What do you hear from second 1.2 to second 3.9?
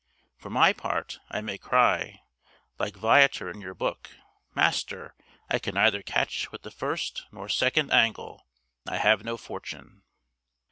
I may cry, like Viator in your